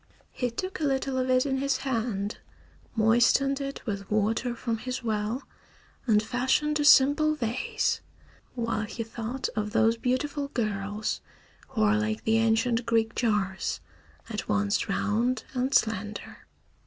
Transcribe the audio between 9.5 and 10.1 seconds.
of those